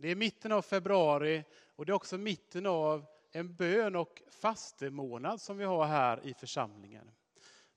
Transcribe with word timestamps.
Det 0.00 0.08
är 0.08 0.16
mitten 0.16 0.52
av 0.52 0.62
februari 0.62 1.44
och 1.76 1.86
det 1.86 1.92
är 1.92 1.94
också 1.94 2.18
mitten 2.18 2.66
av 2.66 3.06
en 3.30 3.54
bön 3.54 3.96
och 3.96 4.22
fastemånad 4.30 5.40
som 5.40 5.58
vi 5.58 5.64
har 5.64 5.86
här 5.86 6.26
i 6.26 6.34
församlingen. 6.34 7.10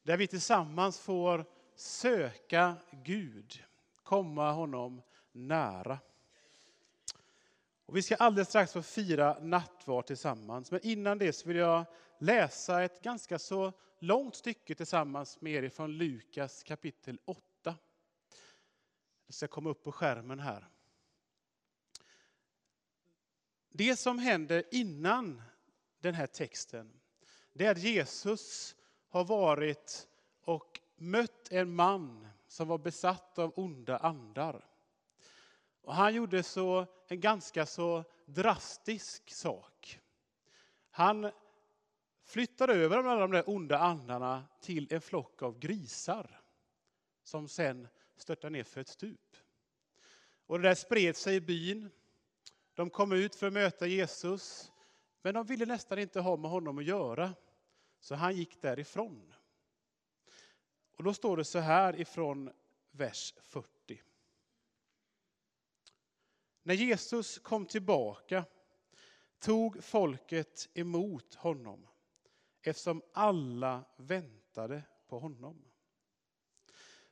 Där 0.04 0.18
vi 0.18 0.28
tillsammans 0.28 1.00
får 1.00 1.46
söka 1.76 2.76
Gud, 2.92 3.64
komma 4.04 4.52
honom 4.52 5.02
nära. 5.32 6.00
Och 7.86 7.98
vi 7.98 8.02
ska 8.02 8.16
alldeles 8.16 8.50
strax 8.50 8.74
få 8.74 8.82
fira 8.82 9.40
nattvard 9.40 10.06
tillsammans. 10.06 10.72
Men 10.72 10.80
innan 10.84 11.18
det 11.18 11.34
så 11.34 11.48
vill 11.48 11.58
jag 11.58 11.86
läsa 12.20 12.84
ett 12.84 13.02
ganska 13.02 13.40
så 13.40 13.74
långt 14.00 14.36
stycke 14.36 14.76
tillsammans 14.76 15.42
med 15.42 15.64
er 15.64 15.70
från 15.70 15.92
Lukas 15.92 16.64
kapitel 16.64 17.20
8. 17.26 17.42
Det 19.28 19.34
ska 19.34 19.48
komma 19.48 19.70
upp 19.70 19.84
på 19.84 19.92
skärmen 19.92 20.40
här. 20.40 20.68
Det 23.74 23.96
som 23.96 24.20
händer 24.20 24.64
innan 24.72 25.42
den 26.00 26.14
här 26.14 26.28
texten, 26.28 27.00
det 27.54 27.66
är 27.66 27.72
att 27.72 27.84
Jesus 27.84 28.76
har 29.08 29.24
varit 29.26 30.08
och 30.42 30.80
mött 30.96 31.52
en 31.52 31.76
man 31.76 32.28
som 32.48 32.68
var 32.68 32.78
besatt 32.78 33.40
av 33.40 33.54
onda 33.56 33.98
andar. 33.98 34.66
Och 35.82 35.96
han 35.96 36.16
gjorde 36.16 36.44
så 36.44 36.86
en 37.08 37.20
ganska 37.20 37.66
så 37.66 38.04
drastisk 38.26 39.32
sak. 39.32 40.00
Han 40.90 41.32
flyttade 42.24 42.74
över 42.74 42.98
alla 42.98 43.20
de 43.20 43.32
där 43.32 43.50
onda 43.50 43.78
andarna 43.78 44.44
till 44.62 44.94
en 44.94 45.02
flock 45.02 45.42
av 45.42 45.60
grisar 45.60 46.42
som 47.24 47.48
sen 47.48 47.88
störtade 48.18 48.52
ner 48.52 48.64
för 48.64 48.82
ett 48.82 48.88
stup. 48.88 49.38
Och 50.46 50.60
det 50.60 50.70
där 50.70 50.76
spred 50.76 51.16
sig 51.16 51.36
i 51.36 51.42
byn. 51.42 51.90
De 52.82 52.90
kom 52.90 53.12
ut 53.12 53.36
för 53.36 53.48
att 53.48 53.54
möta 53.54 53.88
Jesus, 53.88 54.72
men 55.22 55.34
de 55.34 55.46
ville 55.46 55.66
nästan 55.66 56.00
inte 56.00 56.20
ha 56.20 56.38
med 56.38 56.52
honom 56.52 56.78
att 56.78 56.86
göra. 56.86 57.34
Så 58.00 58.16
han 58.16 58.36
gick 58.36 58.62
därifrån. 58.62 59.34
Och 60.98 61.04
då 61.04 61.14
står 61.14 61.38
det 61.38 61.44
så 61.44 61.60
här 61.60 62.00
ifrån 62.00 62.52
vers 62.92 63.34
40. 63.42 64.02
När 66.64 66.74
Jesus 66.74 67.40
kom 67.40 67.66
tillbaka 67.66 68.46
tog 69.40 69.84
folket 69.84 70.70
emot 70.74 71.36
honom 71.36 71.88
eftersom 72.62 73.02
alla 73.14 73.84
väntade 73.98 74.84
på 75.08 75.20
honom. 75.20 75.66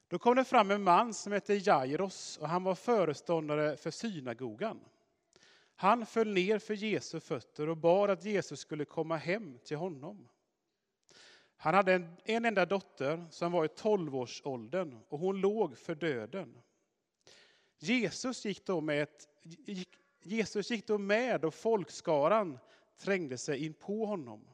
Då 0.08 0.20
kom 0.20 0.36
det 0.36 0.46
fram 0.46 0.72
en 0.72 0.84
man 0.84 1.14
som 1.14 1.32
hette 1.32 1.54
Jairos 1.54 2.38
och 2.38 2.50
han 2.50 2.64
var 2.64 2.76
föreståndare 2.76 3.78
för 3.78 3.92
synagogan. 3.92 4.80
Han 5.82 6.06
föll 6.06 6.34
ner 6.34 6.60
för 6.60 6.74
Jesu 6.74 7.20
fötter 7.20 7.70
och 7.70 7.78
bad 7.78 8.10
att 8.10 8.26
Jesus 8.26 8.60
skulle 8.60 8.86
komma 8.86 9.18
hem 9.18 9.60
till 9.64 9.78
honom. 9.78 10.30
Han 11.58 11.74
hade 11.74 11.94
en, 11.94 12.16
en 12.24 12.46
enda 12.46 12.66
dotter 12.66 13.26
som 13.30 13.52
var 13.52 13.66
i 13.66 13.68
tolvårsåldern 13.68 15.00
och 15.10 15.20
hon 15.20 15.42
låg 15.42 15.78
för 15.78 15.96
döden. 15.96 16.62
Jesus 17.78 18.46
gick 18.46 18.66
då 18.66 18.82
med, 18.82 19.04
ett, 19.04 19.28
gick, 19.44 19.90
Jesus 20.22 20.72
gick 20.72 20.88
då 20.88 20.98
med 20.98 21.46
och 21.46 21.54
folkskaran 21.54 22.60
trängde 22.98 23.38
sig 23.38 23.66
in 23.66 23.74
på 23.74 24.06
honom. 24.06 24.48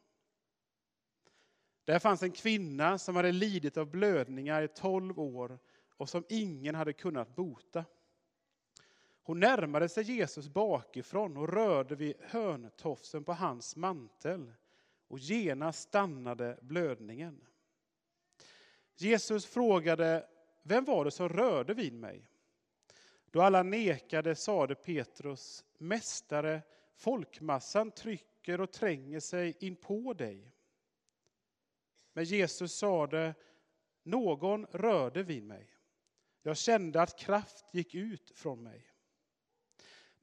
Där 1.83 1.99
fanns 1.99 2.23
en 2.23 2.31
kvinna 2.31 2.97
som 2.97 3.15
hade 3.15 3.31
lidit 3.31 3.77
av 3.77 3.85
blödningar 3.85 4.61
i 4.61 4.67
tolv 4.67 5.19
år 5.19 5.59
och 5.97 6.09
som 6.09 6.23
ingen 6.29 6.75
hade 6.75 6.93
kunnat 6.93 7.35
bota. 7.35 7.85
Hon 9.27 9.39
närmade 9.39 9.89
sig 9.89 10.03
Jesus 10.03 10.47
bakifrån 10.47 11.37
och 11.37 11.49
rörde 11.49 11.95
vid 11.95 12.15
hörntofsen 12.19 13.23
på 13.23 13.33
hans 13.33 13.75
mantel 13.75 14.53
och 15.07 15.19
genast 15.19 15.79
stannade 15.79 16.59
blödningen. 16.61 17.45
Jesus 18.95 19.45
frågade, 19.45 20.27
vem 20.63 20.85
var 20.85 21.05
det 21.05 21.11
som 21.11 21.29
rörde 21.29 21.73
vid 21.73 21.93
mig? 21.93 22.29
Då 23.31 23.41
alla 23.41 23.63
nekade 23.63 24.35
sade 24.35 24.75
Petrus, 24.75 25.65
Mästare, 25.77 26.61
folkmassan 26.95 27.91
trycker 27.91 28.61
och 28.61 28.71
tränger 28.71 29.19
sig 29.19 29.57
in 29.59 29.75
på 29.75 30.13
dig. 30.13 30.51
Men 32.13 32.23
Jesus 32.23 32.77
sade, 32.77 33.35
någon 34.03 34.65
rörde 34.65 35.23
vid 35.23 35.43
mig. 35.43 35.69
Jag 36.41 36.57
kände 36.57 37.01
att 37.01 37.19
kraft 37.19 37.73
gick 37.73 37.95
ut 37.95 38.31
från 38.35 38.63
mig. 38.63 38.91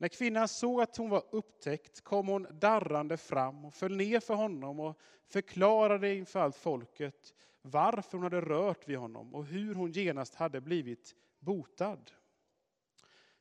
När 0.02 0.08
kvinnan 0.08 0.48
såg 0.48 0.80
att 0.80 0.96
hon 0.96 1.10
var 1.10 1.24
upptäckt 1.30 2.00
kom 2.00 2.28
hon 2.28 2.46
darrande 2.50 3.16
fram 3.16 3.64
och 3.64 3.74
föll 3.74 3.96
ner 3.96 4.20
för 4.20 4.34
honom 4.34 4.80
och 4.80 4.98
förklarade 5.26 6.14
inför 6.14 6.40
allt 6.40 6.56
folket 6.56 7.34
varför 7.62 8.18
hon 8.18 8.22
hade 8.22 8.40
rört 8.40 8.88
vid 8.88 8.98
honom 8.98 9.34
och 9.34 9.44
hur 9.44 9.74
hon 9.74 9.92
genast 9.92 10.34
hade 10.34 10.60
blivit 10.60 11.14
botad. 11.38 12.10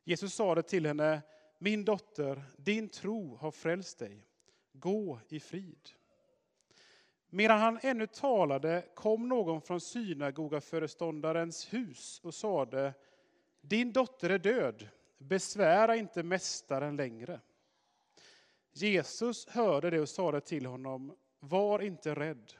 Jesus 0.03 0.33
sade 0.33 0.63
till 0.63 0.85
henne, 0.85 1.21
min 1.57 1.85
dotter, 1.85 2.43
din 2.57 2.89
tro 2.89 3.35
har 3.35 3.51
frälst 3.51 3.99
dig. 3.99 4.27
Gå 4.73 5.19
i 5.29 5.39
frid. 5.39 5.89
Medan 7.29 7.59
han 7.59 7.79
ännu 7.81 8.07
talade 8.07 8.85
kom 8.93 9.29
någon 9.29 9.61
från 9.61 9.81
synagogaföreståndarens 9.81 11.73
hus 11.73 12.19
och 12.23 12.33
sade, 12.33 12.93
din 13.61 13.91
dotter 13.91 14.29
är 14.29 14.39
död, 14.39 14.87
besvära 15.21 15.95
inte 15.95 16.23
mästaren 16.23 16.95
längre. 16.95 17.39
Jesus 18.71 19.47
hörde 19.47 19.89
det 19.89 19.99
och 19.99 20.09
sade 20.09 20.41
till 20.41 20.65
honom, 20.65 21.15
var 21.39 21.79
inte 21.79 22.15
rädd. 22.15 22.53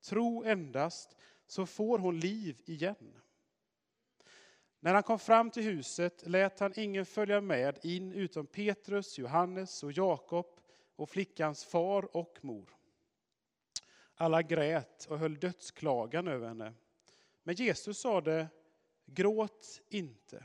Tro 0.00 0.44
endast, 0.44 1.16
så 1.46 1.66
får 1.66 1.98
hon 1.98 2.20
liv 2.20 2.62
igen. 2.64 3.20
När 4.80 4.94
han 4.94 5.02
kom 5.02 5.18
fram 5.18 5.50
till 5.50 5.62
huset 5.62 6.26
lät 6.26 6.60
han 6.60 6.72
ingen 6.76 7.06
följa 7.06 7.40
med 7.40 7.78
in 7.82 8.12
utom 8.12 8.46
Petrus, 8.46 9.18
Johannes 9.18 9.82
och 9.82 9.92
Jakob 9.92 10.46
och 10.96 11.10
flickans 11.10 11.64
far 11.64 12.16
och 12.16 12.38
mor. 12.40 12.76
Alla 14.14 14.42
grät 14.42 15.06
och 15.10 15.18
höll 15.18 15.38
dödsklagan 15.38 16.28
över 16.28 16.48
henne. 16.48 16.74
Men 17.42 17.54
Jesus 17.54 18.00
sade, 18.00 18.48
gråt 19.06 19.80
inte. 19.88 20.44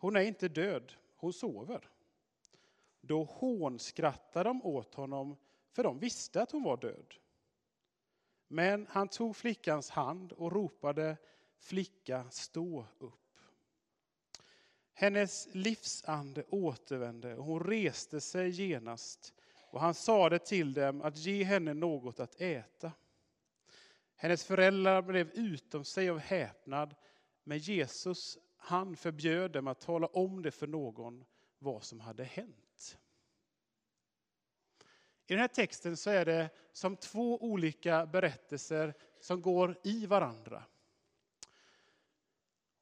Hon 0.00 0.16
är 0.16 0.20
inte 0.20 0.48
död, 0.48 0.92
hon 1.16 1.32
sover. 1.32 1.88
Då 3.00 3.24
hånskrattade 3.24 4.48
de 4.48 4.62
åt 4.62 4.94
honom, 4.94 5.36
för 5.72 5.82
de 5.82 5.98
visste 5.98 6.42
att 6.42 6.50
hon 6.50 6.62
var 6.62 6.76
död. 6.76 7.14
Men 8.48 8.86
han 8.90 9.08
tog 9.08 9.36
flickans 9.36 9.90
hand 9.90 10.32
och 10.32 10.52
ropade, 10.52 11.16
flicka, 11.58 12.30
stå 12.30 12.86
upp. 12.98 13.38
Hennes 14.92 15.48
livsande 15.52 16.44
återvände 16.48 17.36
och 17.36 17.44
hon 17.44 17.64
reste 17.64 18.20
sig 18.20 18.50
genast 18.50 19.34
och 19.70 19.80
han 19.80 19.94
sade 19.94 20.38
till 20.38 20.72
dem 20.72 21.02
att 21.02 21.16
ge 21.16 21.44
henne 21.44 21.74
något 21.74 22.20
att 22.20 22.40
äta. 22.40 22.92
Hennes 24.16 24.44
föräldrar 24.44 25.02
blev 25.02 25.30
utom 25.30 25.84
sig 25.84 26.10
av 26.10 26.18
häpnad, 26.18 26.94
men 27.44 27.58
Jesus 27.58 28.38
han 28.62 28.96
förbjöd 28.96 29.50
dem 29.50 29.66
att 29.66 29.80
tala 29.80 30.06
om 30.06 30.42
det 30.42 30.50
för 30.50 30.66
någon 30.66 31.24
vad 31.58 31.82
som 31.82 32.00
hade 32.00 32.24
hänt. 32.24 32.98
I 35.26 35.32
den 35.32 35.40
här 35.40 35.48
texten 35.48 35.96
så 35.96 36.10
är 36.10 36.24
det 36.24 36.50
som 36.72 36.96
två 36.96 37.38
olika 37.38 38.06
berättelser 38.06 38.94
som 39.20 39.42
går 39.42 39.78
i 39.84 40.06
varandra. 40.06 40.64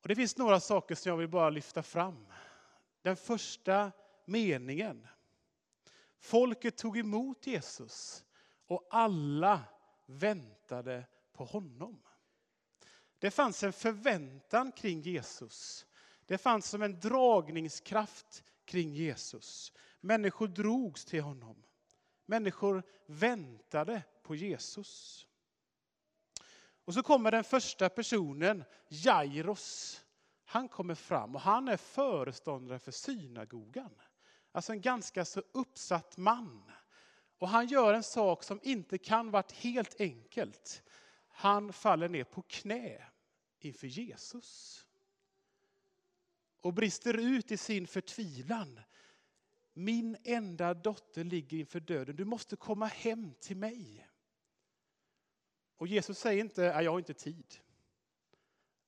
Och 0.03 0.09
det 0.09 0.17
finns 0.17 0.37
några 0.37 0.61
saker 0.61 0.95
som 0.95 1.11
jag 1.11 1.17
vill 1.17 1.29
bara 1.29 1.51
lyfta 1.51 1.83
fram. 1.83 2.27
Den 3.03 3.17
första 3.17 3.93
meningen. 4.25 5.07
Folket 6.19 6.77
tog 6.77 6.99
emot 6.99 7.47
Jesus 7.47 8.25
och 8.67 8.89
alla 8.91 9.63
väntade 10.07 11.07
på 11.33 11.45
honom. 11.45 12.03
Det 13.19 13.31
fanns 13.31 13.63
en 13.63 13.73
förväntan 13.73 14.73
kring 14.73 15.01
Jesus. 15.01 15.87
Det 16.27 16.39
fanns 16.39 16.69
som 16.69 16.83
en 16.83 17.01
dragningskraft 17.01 18.45
kring 18.65 18.95
Jesus. 18.95 19.73
Människor 20.01 20.49
drogs 20.49 21.05
till 21.05 21.23
honom. 21.23 21.65
Människor 22.27 22.83
väntade 23.07 24.03
på 24.23 24.35
Jesus. 24.35 25.27
Och 26.85 26.95
så 26.95 27.03
kommer 27.03 27.31
den 27.31 27.45
första 27.45 27.89
personen, 27.89 28.65
Jairos. 28.89 30.01
Han 30.45 30.69
kommer 30.69 30.95
fram 30.95 31.35
och 31.35 31.41
han 31.41 31.69
är 31.69 31.77
föreståndare 31.77 32.79
för 32.79 32.93
synagogan. 32.93 34.01
Alltså 34.53 34.73
en 34.73 34.81
ganska 34.81 35.25
så 35.25 35.43
uppsatt 35.53 36.17
man. 36.17 36.71
Och 37.39 37.49
han 37.49 37.67
gör 37.67 37.95
en 37.95 38.03
sak 38.03 38.43
som 38.43 38.61
inte 38.63 38.99
kan 38.99 39.31
varit 39.31 39.53
helt 39.53 40.01
enkelt. 40.01 40.83
Han 41.39 41.73
faller 41.73 42.09
ner 42.09 42.25
på 42.25 42.43
knä 42.43 43.05
inför 43.59 43.87
Jesus. 43.87 44.87
Och 46.61 46.75
brister 46.75 47.19
ut 47.19 47.53
i 47.53 47.57
sin 47.57 47.87
förtvivlan. 47.87 48.81
min 49.73 50.17
enda 50.25 50.75
dotter 50.75 51.25
ligger 51.25 51.59
inför 51.59 51.81
döden, 51.81 52.17
du 52.17 52.25
måste 52.25 52.57
komma 52.57 52.87
hem 52.87 53.35
till 53.41 53.57
mig. 53.57 54.09
Och 55.77 55.87
Jesus 55.87 56.19
säger 56.19 56.41
inte, 56.41 56.63
jag 56.63 56.91
har 56.91 56.99
inte 56.99 57.15
tid. 57.15 57.59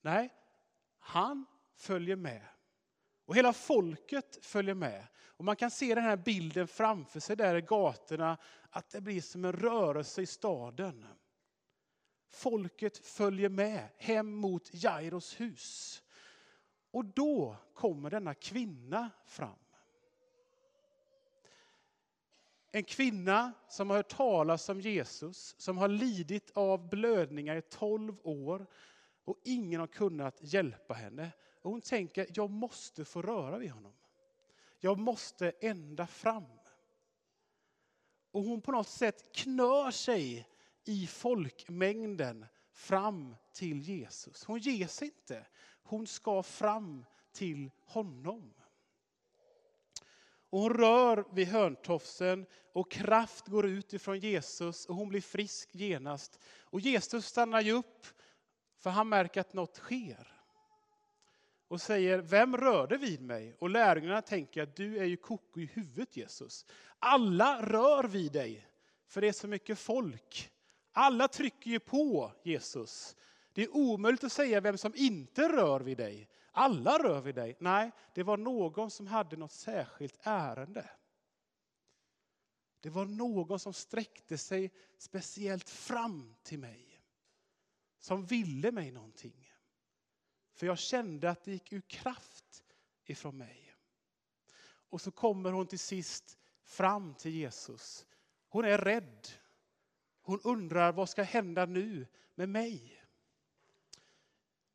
Nej, 0.01 0.35
han 0.99 1.47
följer 1.75 2.17
med. 2.17 2.47
Och 3.25 3.37
hela 3.37 3.53
folket 3.53 4.45
följer 4.45 4.75
med. 4.75 5.07
Och 5.19 5.45
man 5.45 5.57
kan 5.57 5.71
se 5.71 5.95
den 5.95 6.05
här 6.05 6.17
bilden 6.17 6.69
framför 6.69 7.21
sig 7.21 7.37
där 7.37 7.55
i 7.55 7.61
gatorna, 7.61 8.39
att 8.71 8.91
det 8.91 9.01
blir 9.01 9.21
som 9.21 9.45
en 9.45 9.53
rörelse 9.53 10.23
i 10.23 10.27
staden. 10.27 11.07
Folket 12.31 12.99
följer 12.99 13.49
med 13.49 13.89
hem 13.99 14.35
mot 14.35 14.71
Jairos 14.73 15.41
hus. 15.41 16.03
Och 16.91 17.05
då 17.05 17.57
kommer 17.75 18.11
denna 18.11 18.35
kvinna 18.35 19.11
fram. 19.27 19.59
En 22.73 22.85
kvinna 22.85 23.53
som 23.69 23.91
har 23.91 23.97
hört 23.97 24.09
talas 24.09 24.69
om 24.69 24.81
Jesus, 24.81 25.55
som 25.59 25.79
har 25.79 25.89
lidit 25.89 26.51
av 26.55 26.89
blödningar 26.89 27.57
i 27.57 27.63
tolv 27.63 28.17
år 28.23 28.67
och 29.25 29.37
ingen 29.45 29.81
har 29.81 29.87
kunnat 29.87 30.39
hjälpa 30.41 30.95
henne. 30.95 31.31
Och 31.63 31.71
hon 31.71 31.81
tänker, 31.81 32.27
jag 32.35 32.51
måste 32.51 33.05
få 33.05 33.23
röra 33.23 33.59
vid 33.59 33.71
honom. 33.71 33.93
Jag 34.79 34.99
måste 34.99 35.53
ända 35.61 36.07
fram. 36.07 36.45
Och 38.31 38.43
hon 38.43 38.61
på 38.61 38.73
något 38.73 38.89
sätt 38.89 39.33
knör 39.35 39.91
sig 39.91 40.49
i 40.91 41.07
folkmängden 41.07 42.47
fram 42.73 43.37
till 43.53 43.81
Jesus. 43.81 44.45
Hon 44.45 44.59
ger 44.59 44.87
sig 44.87 45.09
inte. 45.09 45.47
Hon 45.83 46.07
ska 46.07 46.43
fram 46.43 47.05
till 47.33 47.71
honom. 47.85 48.55
Och 50.51 50.61
hon 50.61 50.75
rör 50.75 51.25
vid 51.33 51.49
hörntofsen 51.49 52.47
och 52.73 52.91
kraft 52.91 53.49
går 53.49 53.67
ut 53.67 53.93
ifrån 53.93 54.19
Jesus 54.19 54.87
och 54.87 54.95
hon 54.95 55.09
blir 55.09 55.21
frisk 55.21 55.69
genast. 55.73 56.39
Och 56.61 56.81
Jesus 56.81 57.27
stannar 57.27 57.61
ju 57.61 57.73
upp 57.73 58.07
för 58.79 58.91
han 58.91 59.09
märker 59.09 59.41
att 59.41 59.53
något 59.53 59.77
sker. 59.77 60.33
Och 61.69 61.81
säger, 61.81 62.19
vem 62.19 62.57
rörde 62.57 62.97
vid 62.97 63.23
mig? 63.23 63.57
Och 63.59 63.71
lärjungarna 63.71 64.23
tänker 64.23 64.63
att 64.63 64.77
du 64.77 64.99
är 64.99 65.05
ju 65.05 65.17
koko 65.17 65.61
i 65.61 65.67
huvudet 65.67 66.17
Jesus. 66.17 66.67
Alla 66.99 67.63
rör 67.63 68.05
vid 68.05 68.33
dig, 68.33 68.67
för 69.07 69.21
det 69.21 69.29
är 69.29 69.33
så 69.33 69.49
mycket 69.49 69.79
folk. 69.79 70.51
Alla 70.93 71.29
trycker 71.29 71.71
ju 71.71 71.81
på 71.81 72.33
Jesus. 72.43 73.17
Det 73.53 73.63
är 73.63 73.77
omöjligt 73.77 74.25
att 74.25 74.33
säga 74.33 74.61
vem 74.61 74.79
som 74.79 74.93
inte 74.97 75.49
rör 75.49 75.81
vid 75.81 75.97
dig. 75.99 76.29
Alla 76.53 76.99
rör 76.99 77.21
vid 77.21 77.35
dig. 77.35 77.57
Nej, 77.61 77.91
det 78.15 78.23
var 78.23 78.37
någon 78.37 78.91
som 78.91 79.07
hade 79.07 79.37
något 79.37 79.53
särskilt 79.53 80.19
ärende. 80.23 80.91
Det 82.81 82.91
var 82.91 83.05
någon 83.05 83.59
som 83.59 83.73
sträckte 83.73 84.39
sig 84.39 84.73
speciellt 84.99 85.71
fram 85.71 86.37
till 86.43 86.59
mig. 86.59 87.03
Som 87.99 88.27
ville 88.27 88.73
mig 88.73 88.91
någonting. 88.91 89.53
För 90.53 90.67
jag 90.67 90.79
kände 90.79 91.31
att 91.31 91.45
det 91.45 91.53
gick 91.53 91.73
ur 91.73 91.81
kraft 91.81 92.65
ifrån 93.05 93.39
mig. 93.39 93.75
Och 94.63 95.01
så 95.01 95.11
kommer 95.11 95.53
hon 95.53 95.67
till 95.67 95.79
sist 95.79 96.39
fram 96.65 97.15
till 97.15 97.33
Jesus. 97.33 98.07
Hon 98.49 98.65
är 98.65 98.79
rädd. 98.79 99.29
Hon 100.31 100.41
undrar 100.45 100.93
vad 100.93 101.09
ska 101.09 101.23
hända 101.23 101.67
nu 101.67 102.07
med 102.35 102.49
mig? 102.49 103.05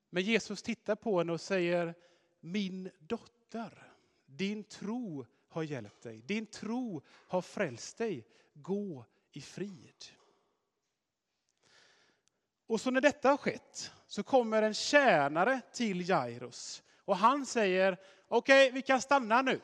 Men 0.09 0.23
Jesus 0.23 0.61
tittar 0.61 0.95
på 0.95 1.17
henne 1.17 1.31
och 1.31 1.41
säger, 1.41 1.93
min 2.39 2.91
dotter, 2.99 3.91
din 4.25 4.63
tro 4.63 5.25
har 5.47 5.63
hjälpt 5.63 6.01
dig. 6.01 6.21
Din 6.21 6.45
tro 6.45 7.01
har 7.07 7.41
frälst 7.41 7.97
dig. 7.97 8.27
Gå 8.53 9.05
i 9.31 9.41
frid. 9.41 10.05
Och 12.67 12.81
så 12.81 12.91
när 12.91 13.01
detta 13.01 13.29
har 13.29 13.37
skett 13.37 13.91
så 14.07 14.23
kommer 14.23 14.61
en 14.61 14.73
tjänare 14.73 15.61
till 15.73 16.09
Jairus. 16.09 16.83
Och 16.97 17.17
han 17.17 17.45
säger, 17.45 17.97
okej 18.27 18.67
okay, 18.67 18.71
vi 18.71 18.81
kan 18.81 19.01
stanna 19.01 19.41
nu. 19.41 19.61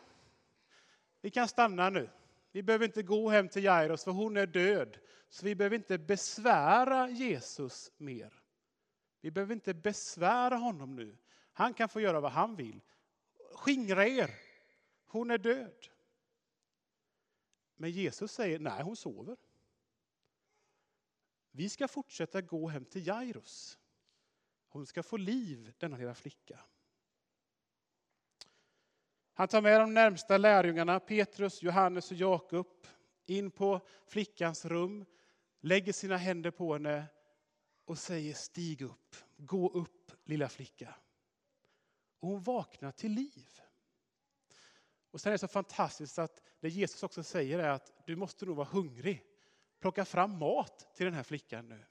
Vi 1.21 1.29
kan 1.29 1.47
stanna 1.47 1.89
nu. 1.89 2.09
Vi 2.51 2.63
behöver 2.63 2.85
inte 2.85 3.03
gå 3.03 3.29
hem 3.29 3.49
till 3.49 3.63
Jairus 3.63 4.03
för 4.03 4.11
hon 4.11 4.37
är 4.37 4.47
död. 4.47 4.97
Så 5.31 5.45
vi 5.45 5.55
behöver 5.55 5.75
inte 5.75 5.97
besvära 5.97 7.09
Jesus 7.09 7.91
mer. 7.97 8.43
Vi 9.21 9.31
behöver 9.31 9.53
inte 9.53 9.73
besvära 9.73 10.55
honom 10.55 10.95
nu. 10.95 11.17
Han 11.53 11.73
kan 11.73 11.89
få 11.89 12.01
göra 12.01 12.19
vad 12.19 12.31
han 12.31 12.55
vill. 12.55 12.81
Skingra 13.53 14.07
er. 14.07 14.31
Hon 15.05 15.31
är 15.31 15.37
död. 15.37 15.87
Men 17.75 17.91
Jesus 17.91 18.31
säger, 18.31 18.59
nej 18.59 18.83
hon 18.83 18.95
sover. 18.95 19.37
Vi 21.51 21.69
ska 21.69 21.87
fortsätta 21.87 22.41
gå 22.41 22.67
hem 22.67 22.85
till 22.85 23.07
Jairus. 23.07 23.79
Hon 24.67 24.85
ska 24.85 25.03
få 25.03 25.17
liv, 25.17 25.73
denna 25.77 25.97
lilla 25.97 26.15
flicka. 26.15 26.59
Han 29.33 29.47
tar 29.47 29.61
med 29.61 29.79
de 29.79 29.93
närmsta 29.93 30.37
lärjungarna, 30.37 30.99
Petrus, 30.99 31.63
Johannes 31.63 32.11
och 32.11 32.17
Jakob, 32.17 32.87
in 33.25 33.51
på 33.51 33.81
flickans 34.05 34.65
rum, 34.65 35.05
lägger 35.61 35.93
sina 35.93 36.17
händer 36.17 36.51
på 36.51 36.73
henne 36.73 37.05
och 37.85 37.97
säger 37.97 38.33
stig 38.33 38.81
upp, 38.81 39.15
gå 39.37 39.69
upp 39.69 40.11
lilla 40.23 40.49
flicka. 40.49 40.95
Och 42.19 42.27
hon 42.27 42.41
vaknar 42.41 42.91
till 42.91 43.11
liv. 43.11 43.61
Och 45.11 45.21
sen 45.21 45.29
är 45.29 45.31
det 45.31 45.39
så 45.39 45.47
fantastiskt 45.47 46.19
att 46.19 46.41
det 46.59 46.69
Jesus 46.69 47.03
också 47.03 47.23
säger 47.23 47.59
är 47.59 47.69
att 47.69 47.93
du 48.05 48.15
måste 48.15 48.45
nog 48.45 48.55
vara 48.55 48.67
hungrig. 48.67 49.23
Plocka 49.79 50.05
fram 50.05 50.37
mat 50.37 50.95
till 50.95 51.05
den 51.05 51.13
här 51.13 51.23
flickan 51.23 51.69
nu. 51.69 51.85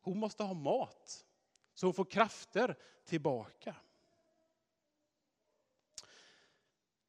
Hon 0.00 0.18
måste 0.18 0.42
ha 0.42 0.54
mat 0.54 1.24
så 1.74 1.86
hon 1.86 1.94
får 1.94 2.04
krafter 2.04 2.78
tillbaka. 3.04 3.76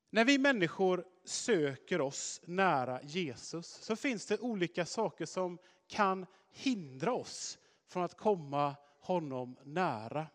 När 0.10 0.26
vi 0.26 0.38
människor 0.38 1.06
söker 1.24 2.02
oss 2.02 2.42
nära 2.46 3.02
Jesus 3.02 3.68
så 3.68 3.96
finns 3.96 4.26
det 4.26 4.40
olika 4.40 4.86
saker 4.86 5.26
som 5.26 5.58
kan 5.88 6.26
hindra 6.50 7.14
oss 7.14 7.60
från 7.88 8.04
att 8.04 8.18
komma 8.18 8.76
honom 9.00 9.58
nära. 9.64 10.28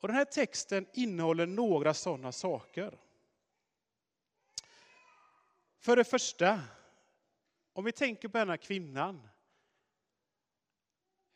Och 0.00 0.08
den 0.08 0.16
här 0.16 0.24
texten 0.24 0.86
innehåller 0.92 1.46
några 1.46 1.94
sådana 1.94 2.32
saker. 2.32 2.98
För 5.78 5.96
det 5.96 6.04
första, 6.04 6.60
om 7.72 7.84
vi 7.84 7.92
tänker 7.92 8.28
på 8.28 8.38
den 8.38 8.48
här 8.48 8.56
kvinnan. 8.56 9.28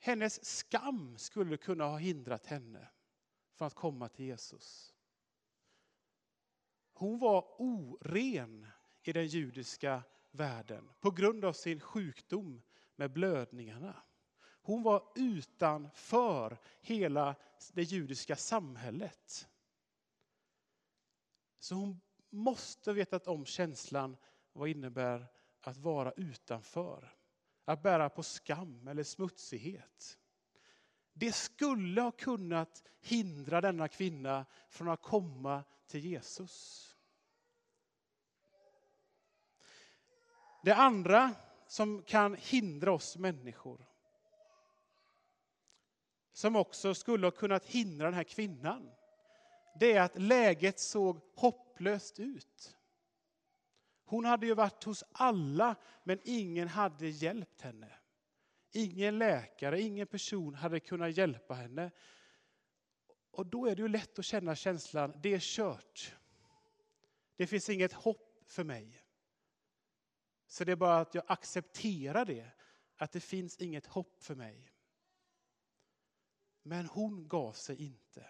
Hennes 0.00 0.44
skam 0.44 1.18
skulle 1.18 1.56
kunna 1.56 1.84
ha 1.84 1.98
hindrat 1.98 2.46
henne 2.46 2.88
från 3.54 3.66
att 3.66 3.74
komma 3.74 4.08
till 4.08 4.24
Jesus. 4.24 4.94
Hon 6.98 7.18
var 7.18 7.44
oren 7.58 8.66
i 9.02 9.12
den 9.12 9.26
judiska 9.26 10.02
världen 10.30 10.90
på 11.00 11.10
grund 11.10 11.44
av 11.44 11.52
sin 11.52 11.80
sjukdom 11.80 12.62
med 12.96 13.12
blödningarna. 13.12 14.02
Hon 14.40 14.82
var 14.82 15.12
utanför 15.14 16.58
hela 16.80 17.34
det 17.72 17.82
judiska 17.82 18.36
samhället. 18.36 19.48
Så 21.58 21.74
hon 21.74 22.00
måste 22.30 22.92
vetat 22.92 23.26
om 23.26 23.44
känslan 23.44 24.16
vad 24.52 24.68
innebär 24.68 25.26
att 25.60 25.76
vara 25.76 26.12
utanför. 26.12 27.14
Att 27.64 27.82
bära 27.82 28.08
på 28.08 28.22
skam 28.22 28.88
eller 28.88 29.02
smutsighet. 29.02 30.18
Det 31.12 31.32
skulle 31.32 32.00
ha 32.00 32.10
kunnat 32.10 32.82
hindra 33.00 33.60
denna 33.60 33.88
kvinna 33.88 34.46
från 34.68 34.88
att 34.88 35.02
komma 35.02 35.64
till 35.86 36.04
Jesus. 36.04 36.87
Det 40.62 40.72
andra 40.74 41.34
som 41.66 42.02
kan 42.02 42.34
hindra 42.34 42.92
oss 42.92 43.16
människor 43.16 43.88
som 46.38 46.56
också 46.56 46.94
skulle 46.94 47.26
ha 47.26 47.30
kunnat 47.30 47.64
hindra 47.64 48.06
den 48.06 48.14
här 48.14 48.24
kvinnan, 48.24 48.90
det 49.80 49.92
är 49.92 50.02
att 50.02 50.18
läget 50.18 50.80
såg 50.80 51.20
hopplöst 51.34 52.20
ut. 52.20 52.76
Hon 54.04 54.24
hade 54.24 54.46
ju 54.46 54.54
varit 54.54 54.84
hos 54.84 55.04
alla, 55.12 55.76
men 56.04 56.20
ingen 56.24 56.68
hade 56.68 57.08
hjälpt 57.08 57.60
henne. 57.60 57.92
Ingen 58.72 59.18
läkare, 59.18 59.80
ingen 59.80 60.06
person 60.06 60.54
hade 60.54 60.80
kunnat 60.80 61.16
hjälpa 61.16 61.54
henne. 61.54 61.90
Och 63.30 63.46
då 63.46 63.66
är 63.66 63.76
det 63.76 63.82
ju 63.82 63.88
lätt 63.88 64.18
att 64.18 64.24
känna 64.24 64.56
känslan, 64.56 65.12
det 65.22 65.34
är 65.34 65.40
kört. 65.40 66.16
Det 67.36 67.46
finns 67.46 67.68
inget 67.68 67.92
hopp 67.92 68.44
för 68.46 68.64
mig. 68.64 69.02
Så 70.48 70.64
det 70.64 70.72
är 70.72 70.76
bara 70.76 70.98
att 70.98 71.14
jag 71.14 71.24
accepterar 71.26 72.24
det, 72.24 72.50
att 72.96 73.12
det 73.12 73.20
finns 73.20 73.56
inget 73.56 73.86
hopp 73.86 74.22
för 74.22 74.34
mig. 74.34 74.72
Men 76.62 76.86
hon 76.86 77.28
gav 77.28 77.52
sig 77.52 77.82
inte. 77.82 78.26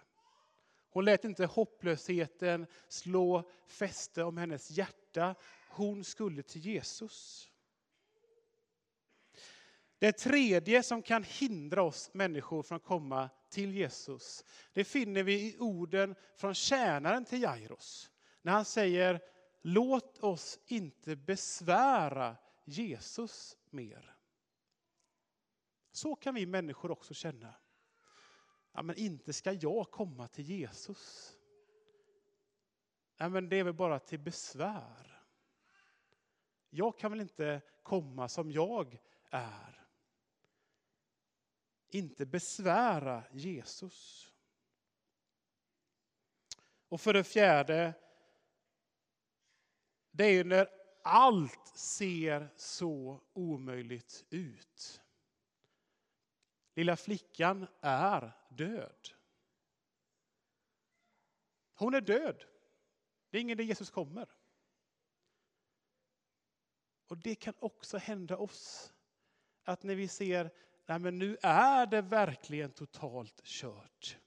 Hon 0.91 1.05
lät 1.05 1.25
inte 1.25 1.47
hopplösheten 1.47 2.67
slå 2.89 3.51
fäste 3.67 4.25
om 4.25 4.37
hennes 4.37 4.71
hjärta. 4.71 5.35
Hon 5.69 6.05
skulle 6.05 6.43
till 6.43 6.61
Jesus. 6.61 7.49
Det 9.99 10.13
tredje 10.13 10.83
som 10.83 11.03
kan 11.03 11.25
hindra 11.25 11.83
oss 11.83 12.11
människor 12.15 12.63
från 12.63 12.77
att 12.77 12.85
komma 12.85 13.31
till 13.51 13.75
Jesus, 13.75 14.45
det 14.73 14.85
finner 14.85 15.23
vi 15.23 15.35
i 15.35 15.59
orden 15.59 16.15
från 16.37 16.55
tjänaren 16.55 17.25
till 17.25 17.43
Jairus. 17.43 18.11
När 18.43 18.53
han 18.53 18.65
säger, 18.65 19.21
låt 19.61 20.19
oss 20.19 20.61
inte 20.67 21.17
besvära 21.17 22.37
Jesus 22.65 23.57
mer. 23.71 24.17
Så 25.93 26.17
kan 26.17 26.35
vi 26.35 26.47
människor 26.47 26.91
också 26.91 27.15
känna. 27.15 27.55
Ja, 28.73 28.83
men 28.83 28.97
inte 28.97 29.33
ska 29.33 29.53
jag 29.53 29.91
komma 29.91 30.29
till 30.29 30.45
Jesus. 30.45 31.35
Ja, 33.17 33.29
men 33.29 33.49
det 33.49 33.57
är 33.57 33.65
väl 33.65 33.75
bara 33.75 33.99
till 33.99 34.21
besvär. 34.21 35.23
Jag 36.71 36.99
kan 36.99 37.11
väl 37.11 37.21
inte 37.21 37.61
komma 37.83 38.29
som 38.29 38.51
jag 38.51 38.99
är. 39.31 39.87
Inte 41.89 42.27
besvära 42.27 43.25
Jesus. 43.33 44.29
Och 46.89 47.01
för 47.01 47.13
det 47.13 47.25
fjärde, 47.25 47.95
det 50.19 50.25
är 50.25 50.45
när 50.45 50.69
allt 51.03 51.69
ser 51.75 52.49
så 52.57 53.21
omöjligt 53.33 54.25
ut. 54.31 55.03
Lilla 56.75 56.97
flickan 56.97 57.67
är 57.81 58.33
död. 58.49 59.09
Hon 61.75 61.95
är 61.95 62.01
död. 62.01 62.45
Det 63.31 63.39
är 63.39 63.43
ingen 63.43 63.57
där 63.57 63.65
Jesus 63.65 63.91
kommer. 63.91 64.29
Och 67.07 67.19
det 67.19 67.35
kan 67.35 67.55
också 67.59 67.99
hända 67.99 68.37
oss. 68.37 68.93
Att 69.65 69.83
när 69.83 69.95
vi 69.95 70.09
ser, 70.09 70.51
nej 70.87 70.99
men 70.99 71.19
nu 71.19 71.37
är 71.43 71.87
det 71.87 72.03
verkligen 72.03 72.73
totalt 72.73 73.45
kört. 73.45 74.19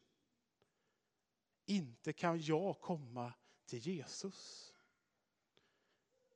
Inte 1.66 2.14
kan 2.14 2.42
jag 2.42 2.82
komma 2.82 3.34
till 3.66 3.80
Jesus. 3.80 4.71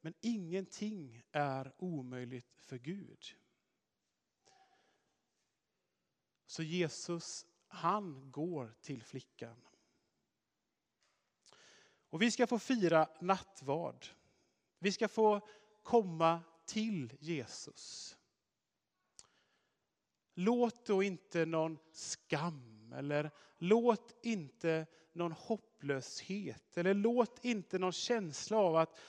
Men 0.05 0.13
ingenting 0.21 1.23
är 1.31 1.73
omöjligt 1.77 2.61
för 2.61 2.77
Gud. 2.77 3.25
Så 6.45 6.63
Jesus, 6.63 7.45
han 7.67 8.31
går 8.31 8.75
till 8.81 9.03
flickan. 9.03 9.61
Och 12.09 12.21
vi 12.21 12.31
ska 12.31 12.47
få 12.47 12.59
fira 12.59 13.09
nattvard. 13.21 14.05
Vi 14.79 14.91
ska 14.91 15.07
få 15.07 15.47
komma 15.83 16.43
till 16.65 17.13
Jesus. 17.19 18.17
Låt 20.33 20.85
då 20.85 21.03
inte 21.03 21.45
någon 21.45 21.77
skam 21.91 22.93
eller 22.93 23.31
låt 23.57 24.25
inte 24.25 24.87
någon 25.13 25.31
hopplöshet 25.31 26.77
eller 26.77 26.93
låt 26.93 27.45
inte 27.45 27.79
någon 27.79 27.91
känsla 27.91 28.57
av 28.57 28.75
att 28.75 28.99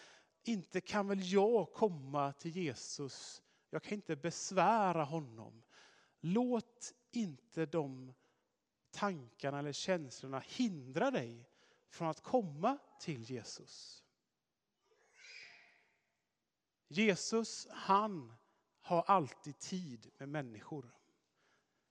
inte 0.48 0.80
kan 0.80 1.08
väl 1.08 1.32
jag 1.32 1.72
komma 1.72 2.32
till 2.32 2.56
Jesus. 2.56 3.42
Jag 3.70 3.82
kan 3.82 3.94
inte 3.94 4.16
besvära 4.16 5.04
honom. 5.04 5.62
Låt 6.20 6.94
inte 7.10 7.66
de 7.66 8.12
tankarna 8.90 9.58
eller 9.58 9.72
känslorna 9.72 10.42
hindra 10.46 11.10
dig 11.10 11.48
från 11.88 12.08
att 12.08 12.20
komma 12.20 12.78
till 13.00 13.22
Jesus. 13.22 14.04
Jesus, 16.88 17.66
han 17.70 18.34
har 18.80 19.02
alltid 19.02 19.58
tid 19.58 20.10
med 20.18 20.28
människor. 20.28 20.94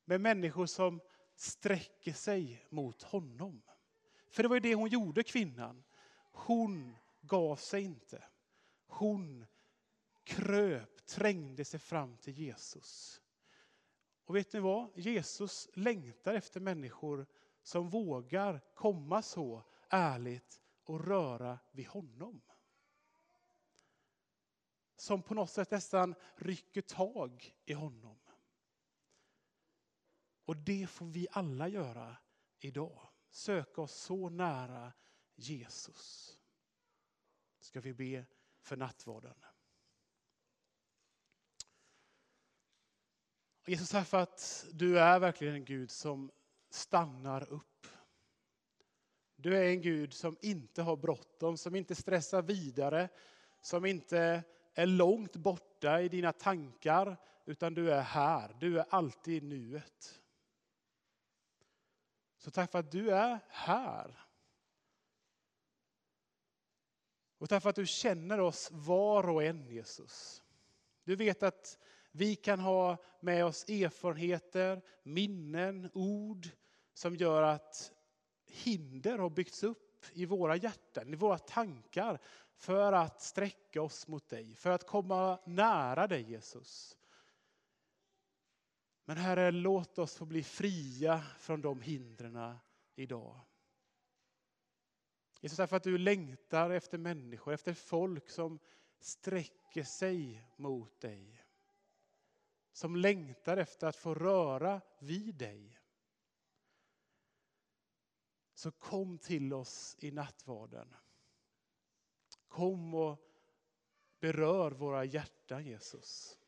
Med 0.05 0.21
människor 0.21 0.65
som 0.65 1.01
sträcker 1.35 2.13
sig 2.13 2.65
mot 2.69 3.03
honom. 3.03 3.61
För 4.31 4.43
det 4.43 4.49
var 4.49 4.55
ju 4.55 4.59
det 4.59 4.75
hon 4.75 4.89
gjorde, 4.89 5.23
kvinnan. 5.23 5.83
Hon 6.31 6.97
gav 7.21 7.55
sig 7.55 7.83
inte. 7.83 8.23
Hon 8.87 9.45
kröp, 10.23 11.05
trängde 11.05 11.65
sig 11.65 11.79
fram 11.79 12.17
till 12.17 12.33
Jesus. 12.33 13.21
Och 14.25 14.35
vet 14.35 14.53
ni 14.53 14.59
vad? 14.59 14.89
Jesus 14.95 15.69
längtar 15.73 16.33
efter 16.33 16.59
människor 16.59 17.27
som 17.63 17.89
vågar 17.89 18.61
komma 18.75 19.21
så 19.21 19.63
ärligt 19.89 20.61
och 20.83 21.05
röra 21.05 21.59
vid 21.71 21.87
honom. 21.87 22.41
Som 24.95 25.21
på 25.21 25.33
något 25.33 25.49
sätt 25.49 25.71
nästan 25.71 26.15
rycker 26.35 26.81
tag 26.81 27.55
i 27.65 27.73
honom. 27.73 28.17
Och 30.45 30.57
det 30.57 30.87
får 30.87 31.05
vi 31.05 31.27
alla 31.31 31.67
göra 31.67 32.17
idag. 32.59 33.09
Söka 33.29 33.81
oss 33.81 33.95
så 33.95 34.29
nära 34.29 34.93
Jesus. 35.35 36.31
Ska 37.59 37.81
vi 37.81 37.93
be 37.93 38.25
för 38.65 38.77
nattvarden. 38.77 39.35
Jesus, 43.65 43.89
tack 43.89 44.07
för 44.07 44.17
att 44.17 44.65
du 44.71 44.99
är 44.99 45.19
verkligen 45.19 45.55
en 45.55 45.65
Gud 45.65 45.91
som 45.91 46.31
stannar 46.69 47.49
upp. 47.49 47.87
Du 49.35 49.57
är 49.57 49.63
en 49.63 49.81
Gud 49.81 50.13
som 50.13 50.37
inte 50.41 50.81
har 50.81 50.95
bråttom, 50.97 51.57
som 51.57 51.75
inte 51.75 51.95
stressar 51.95 52.41
vidare, 52.41 53.09
som 53.61 53.85
inte 53.85 54.43
är 54.73 54.85
långt 54.85 55.35
borta 55.35 56.01
i 56.01 56.09
dina 56.09 56.33
tankar, 56.33 57.17
utan 57.45 57.73
du 57.73 57.91
är 57.91 58.01
här. 58.01 58.55
Du 58.59 58.79
är 58.79 58.85
alltid 58.89 59.43
i 59.43 59.47
nuet. 59.47 60.21
Så 62.37 62.51
tack 62.51 62.71
för 62.71 62.79
att 62.79 62.91
du 62.91 63.11
är 63.11 63.39
här. 63.49 64.24
Och 67.37 67.49
tack 67.49 67.63
för 67.63 67.69
att 67.69 67.75
du 67.75 67.85
känner 67.85 68.39
oss 68.39 68.69
var 68.71 69.29
och 69.29 69.43
en, 69.43 69.65
Jesus. 69.65 70.43
Du 71.03 71.15
vet 71.15 71.43
att 71.43 71.77
vi 72.11 72.35
kan 72.35 72.59
ha 72.59 72.97
med 73.19 73.45
oss 73.45 73.69
erfarenheter, 73.69 74.81
minnen, 75.03 75.89
ord 75.93 76.49
som 76.93 77.15
gör 77.15 77.43
att 77.43 77.91
hinder 78.45 79.17
har 79.17 79.29
byggts 79.29 79.63
upp 79.63 80.05
i 80.13 80.25
våra 80.25 80.55
hjärtan, 80.55 81.13
i 81.13 81.15
våra 81.15 81.37
tankar 81.37 82.19
för 82.55 82.93
att 82.93 83.21
sträcka 83.21 83.81
oss 83.81 84.07
mot 84.07 84.29
dig, 84.29 84.55
för 84.55 84.69
att 84.69 84.87
komma 84.87 85.39
nära 85.45 86.07
dig 86.07 86.31
Jesus. 86.31 86.97
Men 89.05 89.17
Herre, 89.17 89.51
låt 89.51 89.99
oss 89.99 90.15
få 90.15 90.25
bli 90.25 90.43
fria 90.43 91.23
från 91.39 91.61
de 91.61 91.81
hindren 91.81 92.55
idag. 92.95 93.39
Jesus, 95.45 95.57
tack 95.57 95.69
för 95.69 95.77
att 95.77 95.83
du 95.83 95.97
längtar 95.97 96.69
efter 96.69 96.97
människor, 96.97 97.53
efter 97.53 97.73
folk 97.73 98.29
som 98.29 98.59
sträcker 98.99 99.83
sig 99.83 100.43
mot 100.57 100.99
dig 100.99 101.45
som 102.75 102.95
längtar 102.95 103.57
efter 103.57 103.87
att 103.87 103.95
få 103.95 104.15
röra 104.15 104.81
vid 104.99 105.35
dig. 105.35 105.79
Så 108.53 108.71
kom 108.71 109.17
till 109.17 109.53
oss 109.53 109.95
i 109.99 110.11
nattvarden. 110.11 110.95
Kom 112.47 112.93
och 112.93 113.19
berör 114.19 114.71
våra 114.71 115.05
hjärtan 115.05 115.65
Jesus. 115.65 116.39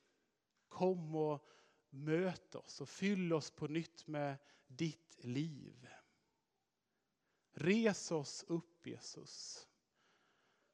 Kom 0.67 1.15
och 1.15 1.47
möt 1.89 2.55
oss 2.55 2.81
och 2.81 2.89
fyll 2.89 3.33
oss 3.33 3.51
på 3.51 3.67
nytt 3.67 4.07
med 4.07 4.37
ditt 4.67 5.23
liv. 5.23 5.87
Res 7.59 8.11
oss 8.11 8.43
upp 8.47 8.87
Jesus. 8.87 9.67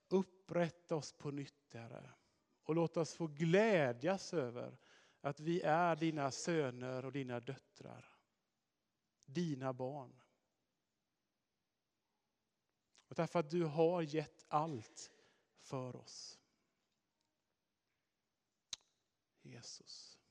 Upprätta 0.07 0.95
oss 0.95 1.13
på 1.13 1.31
nytt 1.31 1.73
Herre. 1.73 2.13
Och 2.63 2.75
låt 2.75 2.97
oss 2.97 3.13
få 3.13 3.27
glädjas 3.27 4.33
över 4.33 4.77
att 5.21 5.39
vi 5.39 5.61
är 5.61 5.95
dina 5.95 6.31
söner 6.31 7.05
och 7.05 7.11
dina 7.11 7.39
döttrar. 7.39 8.17
Dina 9.25 9.73
barn. 9.73 10.21
Och 13.07 13.15
därför 13.15 13.39
att 13.39 13.49
du 13.49 13.63
har 13.63 14.01
gett 14.01 14.45
allt 14.47 15.11
för 15.59 15.95
oss. 15.95 16.39
Jesus. 19.41 20.23